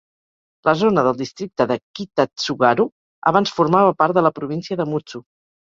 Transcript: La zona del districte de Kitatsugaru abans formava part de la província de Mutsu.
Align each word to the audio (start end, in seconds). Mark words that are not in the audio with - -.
La 0.69 0.73
zona 0.79 1.03
del 1.07 1.19
districte 1.19 1.67
de 1.73 1.77
Kitatsugaru 1.99 2.89
abans 3.33 3.55
formava 3.61 3.97
part 4.03 4.21
de 4.21 4.29
la 4.31 4.37
província 4.41 4.83
de 4.83 4.93
Mutsu. 4.95 5.29